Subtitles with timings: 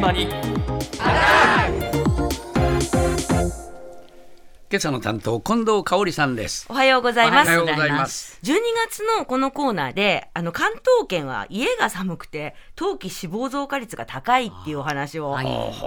[0.00, 0.28] 現場に。
[4.72, 6.66] 今朝の担当近藤香織さんです。
[6.70, 7.48] おはようございます。
[7.48, 8.38] おはようございます。
[8.42, 8.54] 12
[8.88, 15.36] 月のこのコーナーで、あの関東圏は家が寒くて冬季死亡増加率が高いっていうお話を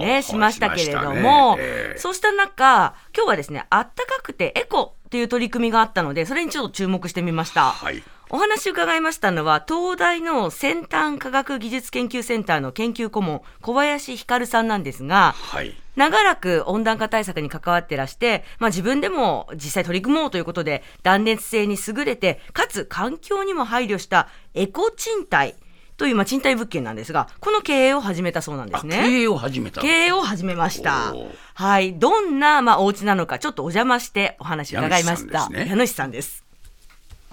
[0.00, 1.58] ねしましたけれども、
[1.96, 7.72] そうした中、今日はですね、あったかくてエコという取り組みがあったので、それにちょっと注目してみました。
[7.72, 25.56] はいお話伺いましたのは、東大の先端科学技術研究センターの研究顧問、小林光さんなんですが、はい長らく温暖化対策に関わってらして、まあ、自分でも実際取り組もうということで断熱性に優れてかつ環境にも配慮したエコ賃貸
[25.96, 29.22] という、まあ、賃貸物件なんですがこの経営を始めたそうなんですね。
[29.22, 31.16] 営を始めた経営を始めました。
[31.54, 35.48] はい、どんな、まあ、お家なのか、ちょっとお邪魔してお話伺いました。
[35.48, 36.47] 家主さんですね家主さんです。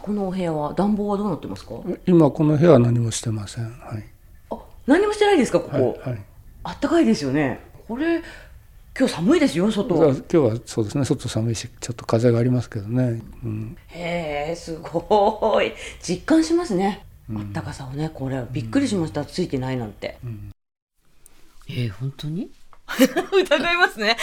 [0.06, 1.72] このお部屋は暖房はどうなってますか？
[2.06, 3.64] 今この部屋は何もしてません。
[3.64, 4.06] はい。
[4.52, 5.82] あ、何もしてないですか、こはい。
[5.82, 6.00] こ。
[6.04, 6.22] はい。
[6.64, 7.60] あったかいですよね。
[7.88, 8.22] これ、
[8.98, 9.96] 今日寒いですよ、外。
[9.96, 11.06] 今日はそうですね。
[11.06, 13.20] 外寒いし、ちょっと風がありますけどね。
[13.44, 13.76] うん。
[13.88, 15.74] へえすごい
[16.08, 17.04] 実感しますね、
[17.36, 20.20] あったかさをねこれびっくりしました、ついてないなんて、
[21.68, 22.52] えー、本当に？
[22.96, 24.16] 疑いますね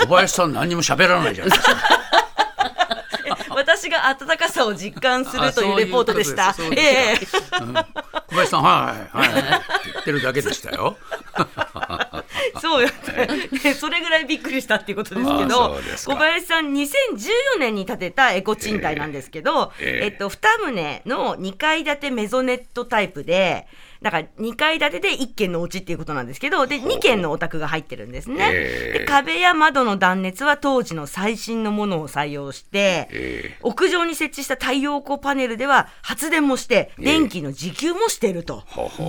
[0.00, 1.76] え小林さん何も喋らないじゃないですか
[4.18, 6.52] 暖かさを実感するあというレポートでした。
[6.52, 7.18] そういうええ。
[7.62, 7.74] うん。
[7.74, 7.84] 小
[8.30, 9.40] 林さんはいはいはい。
[9.40, 9.54] って
[9.92, 10.96] 言ってるだけでしたよ。
[12.60, 13.74] そうよね。
[13.74, 20.04] それぐらいびっくりしたっていうことですけあど小林さん2014年に建てたエコ賃貸なんですけど、ええ。
[20.06, 23.66] えっと、2棟の2階建てメゾネットタイプで
[24.02, 28.50] だから2階建てで1軒のお家っていうことなんですけどで2軒のお宅が入ってるんですね。
[28.52, 28.98] ええ。
[29.00, 38.64] で壁や窓の断熱は当時の最新のものを採用して、え屋上に設置した太陽光パネルでは発電もして電気の自給もしていると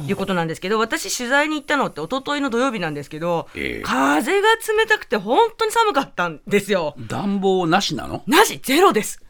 [0.07, 3.81] いうことなんですけど私取材に行ったのって一昨日の土曜日なんですけど、ええ。
[3.83, 6.95] 風が冷たくて本当に寒かったんですよ。
[7.07, 8.23] 暖房なしなの？
[8.27, 9.23] なしゼロです。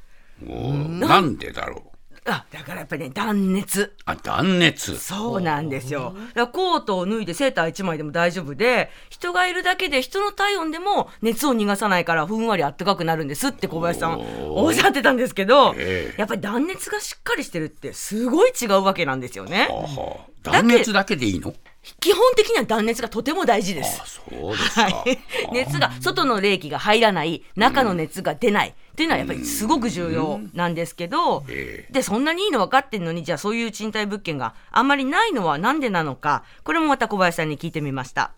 [0.47, 1.91] おなんでだろう？
[2.25, 3.95] あだからやっぱりね断熱。
[4.05, 4.95] あ断熱。
[4.97, 6.15] そうなんですよ。
[6.35, 14.21] だコートを脱いでセーター1枚でも大丈夫で、人がいるだけで人の体温でも熱を逃がさないからふんわり暖かくなるんですって小林さん
[14.51, 16.19] おっしゃってたんですけど、ええ。
[16.19, 19.67] やっぱり断熱がしっかりしてるってすごい違うわけなんですよね。
[19.71, 20.31] はあはあ。
[20.43, 21.53] 断熱だけでいいの？
[21.99, 23.99] 基本的には断熱がとても大事です。
[24.01, 24.05] あ。
[24.05, 25.19] そうですか、はい、
[25.51, 38.31] 熱が外の冷気が入らない中の熱が出ないっていうのはやっぱりすごく重要なんですけど、えでそんなにいいの分かってんのにじゃあそういう賃貸物件があんまりないのはなんでなのかこれもまた小林さんに聞いてみました。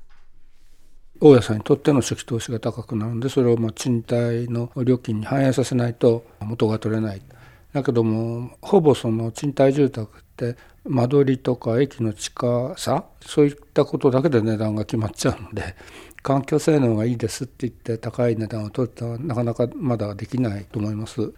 [1.20, 7.22] 大家さんにとっての初期投資が高くなるんで、それをまあ賃貸の料金に反映させないと元が取れない。
[7.72, 15.76] だけども、ほぼその賃貸住宅って間取りとか駅の近さ、そういったことだけで値段が決まっちゃうので、
[16.24, 21.34] 環境性能がいいですって言って高い値段を取ったらなかなかまだできないと思います。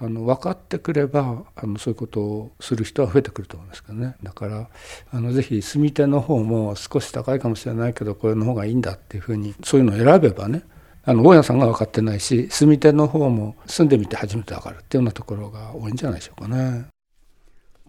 [0.00, 4.68] あの分かってくればあのそういうことをする人は増えてくると思うんですけどねだから
[5.12, 10.64] あのぜひ住み手の方も少し高いかもしれないけどこれの方がいいんだっていうふうにそういうのを選べばね
[11.04, 16.93] あの大家さんが分かってないし住み手の方も住んでみて初めて分かるっていうようなところが多いんじゃないでしょうかね。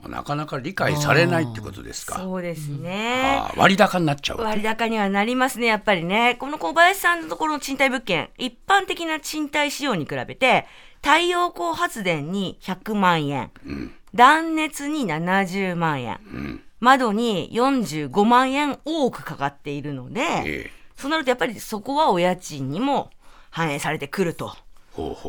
[0.07, 2.19] なかなか理解されないってことですか。
[2.19, 6.35] そうですね、あ割高になっちゃう割高にはなりますね、やっぱりね。
[6.39, 10.65] この小林さんのところの賃貸物件、一般的な賃貸仕様に比べて、
[11.01, 13.51] 太陽光発電に100万円、
[14.13, 16.19] 断熱に70万円、
[16.79, 20.71] 窓に45万円多くかかっているので、ええ。
[20.95, 23.09] そうなるとやっぱりそこはお家賃にも
[23.49, 24.55] 反映されてくると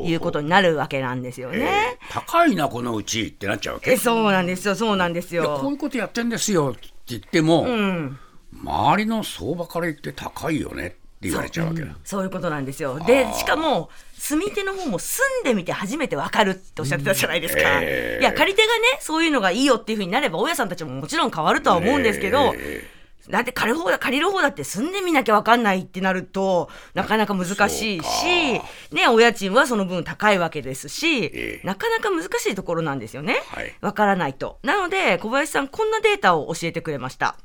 [0.04, 1.64] いうことになるわけなんですよえね。
[1.94, 3.92] え高いなこのうちってなっちゃうわけ？
[3.92, 5.70] えそうなんですよ、そうなんですいやこうよ。
[5.72, 8.18] いうことやってんですよって言っても、うん。
[8.52, 12.98] 周りの相場から言って高いよねって言われちゃうわけだ、そういうことなんですよ。
[13.00, 17.60] で、しかも、住み手の方も住んでみて初めてわかるっておっしゃってたじゃないですか。
[17.82, 22.88] ええいや、借り手がね、そういうのがいいよっていうふうになれば、大家さんたちももちろん変わるとは思うんですけど、え
[23.28, 28.60] だって借りる方だ、借りる方だって住んでみなきゃわかんないってなると、なかなか難しいし、
[28.92, 33.42] ね、お家賃はその分高いわけですし、ええなかなか難しいところなんですよね。
[33.48, 34.58] はいわからないと。
[34.62, 37.36] なので、小林さん、こんなデータを教えてくれました。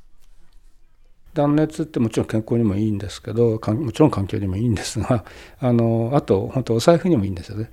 [1.33, 5.23] 断熱ってもちろん健康にもいいんですけどもちろん環境にもいいんですが
[5.59, 7.69] あのあと本当お財布にもいいんですよね。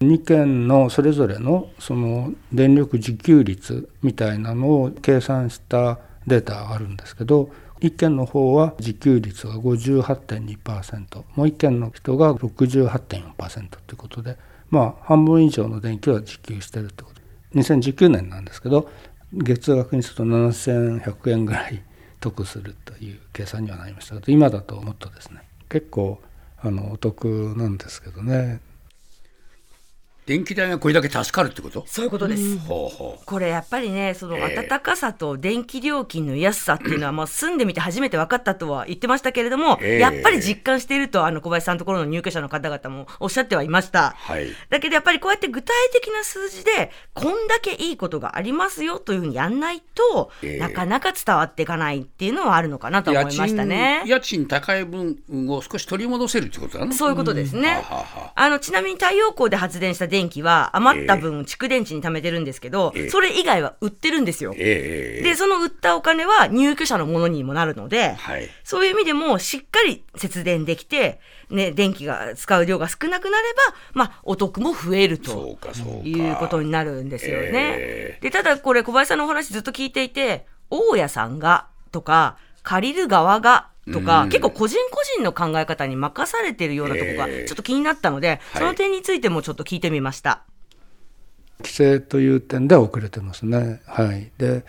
[0.00, 7.50] 2軒のそれぞれのその電力自給率みたいなのを計算したデータがあるんですけど
[7.80, 14.36] 1軒の方は自給率が58.2%もう1軒の人が68.4%ということで
[14.68, 17.20] まあ半分以上の電気は自給してるってこと。
[17.54, 18.88] 2019年なんですけど
[19.32, 21.82] 月額にすると7100円ぐらい
[22.20, 24.14] 得するという計算にはなりました。
[24.16, 26.20] けど今だともっとですね結構
[26.62, 28.60] あのお得なんですけどね。
[30.26, 31.84] 電気代がこれだけ助かるってこと？
[31.86, 32.58] そういうことです。
[32.58, 33.24] ほうほう。
[33.24, 34.66] これやっぱりねそのええ。
[34.68, 39.98] 暖かさと電気料金の安さっていうのはもう住んでみて初めて分かったとは言ってましたけれども、ええ。
[39.98, 44.14] やっぱり実感しているとあの小林さんのところの入居者の方々もおっしゃってはいました。
[44.16, 44.48] はい。
[44.68, 50.58] だけどやっぱりこうやって具体的な数字でこんだけいいことがありますよというふうにやんないと、ええ。
[50.58, 54.04] なかなか伝わっていかないっていうのはあるのかなと思いましたね。
[54.06, 55.18] 家賃高い分
[55.48, 57.68] を少し取り戻せるってことだねそういうことですね。
[57.68, 63.08] はあはあはあのちなみに太陽光で発電した電気は余った分、蓄電池に貯めてるんですけど、ええ。
[63.08, 64.52] それ以外は売ってるんですよ。
[64.52, 68.48] で、その売ったお金は入居者のものにもなるので、はい。
[68.64, 77.50] そういう意味でもしっかり節電できて、ね、電気が使う量が少なくなれば、まあ、お得も増えるそということになるんですよね。
[77.52, 78.18] え。
[78.20, 84.28] で、ただこれ小林さんのお話ずっと聞いていて、大家さんがとか、借りる側がとか、うん。
[84.28, 87.44] 結構個人個人の考え方に任されてるようなところがええ。
[87.46, 88.40] ちょっと気になったので、はい。
[88.58, 90.44] その点についてもちょっと聞いてみました。
[91.60, 93.80] 規制という点では遅れてますね。
[93.86, 94.64] はい、で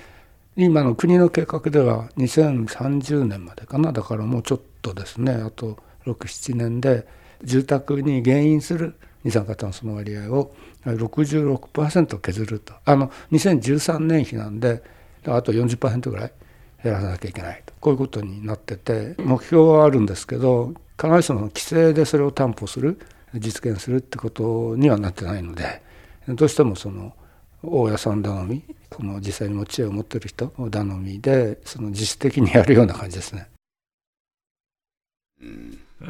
[0.56, 3.92] 今の国の計画では2030年までかな。
[3.92, 5.34] だからもうちょっとですね。
[5.34, 7.08] あと67年で
[7.44, 10.54] 住宅に原因する二酸化炭素の割合を
[10.86, 12.74] 66%削ると。
[12.86, 14.84] あの2013年比なんで
[15.26, 16.32] あと40%ぐらい
[16.84, 23.00] 減らさなきゃいけないとこういうことになってて目標はあるんですけど必ずしも規制でそれを担保する
[23.36, 25.82] 実現するってことにはなってないので
[26.28, 27.14] どうしてもその
[27.64, 33.48] 大家さん頼みこの実際に持ち家を持ってる人頼みでその自主的にやるような感じですね。
[35.42, 36.10] うー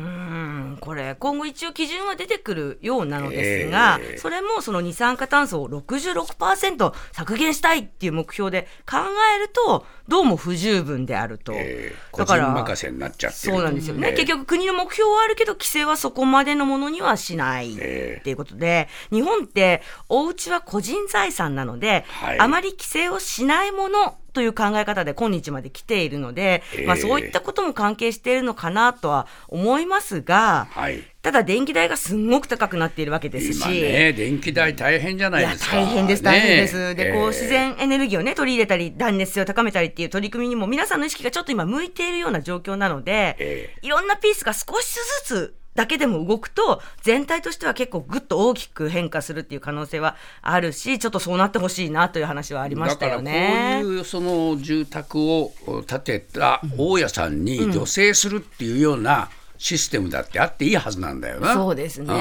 [0.74, 4.18] んこれ今後一応基準は出てくるようなのですが、ええ。
[4.18, 8.98] それもその二酸化炭素を66%削減したいっていう目標で考
[9.36, 11.54] えるとどうも不十分であると。
[11.54, 14.14] ええ個だから人任せになっちゃってるそうなんですよね、ええ。
[14.14, 18.20] 結局国の目標はあるけど規制はそこまでのものにはしないええ。
[18.20, 22.40] っていうことで日本ってお家は個人財産なので、はい。
[22.40, 26.86] あまり規制をしないものという考え方で今日まで来ているので、ええ。
[26.86, 31.04] まあ、そういったことも関係しているのかなとは思いますが、はい。
[31.22, 33.62] ただ電気代がすんごく高くなっているわけですし。
[33.62, 35.76] 今ね電気代大変じゃないですか。
[35.76, 36.78] 大変です、大変です。
[36.78, 37.28] ねで、こう、ええ。
[37.28, 43.76] 自然エネルギーをね、取り入れたり、断熱性を高めたりっていう取り組みにも、皆さんの意識がちょっと今向いているような状況なので、え。
[43.82, 44.94] いろんなピースが少し
[45.26, 53.32] ずつだけでも動くと、全体としては結構ぐっと大きく変化するっていう可能性はあるし、ちょっとそうなってほしいなという話はありましたよね。
[53.32, 55.54] だからこういうその住宅を
[55.88, 59.30] 建てた大家さんに助成するっていうような
[59.62, 61.54] システムだってあっていいはずなんだよな。
[61.54, 62.18] そうですねん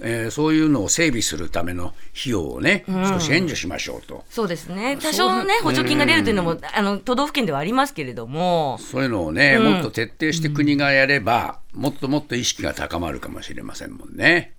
[0.00, 4.24] えーそういうのを整備するための費用をね、少し援助しましょうと。
[4.28, 4.98] そうですね。
[5.00, 14.54] 多少のね、補助金が出るというのも、あの、都道府県ではありますけれども、そういうのをね、もっと徹底して国がやれば、もっともっと意識が高まるかもしれませんもんね。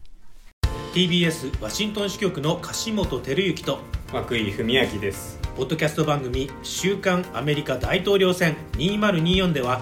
[0.93, 3.79] TBS ワシントン支局の樫本照之と
[4.13, 9.81] 涌井文明ですポッドキャスト番組「週刊アメリカ大統領選2024」では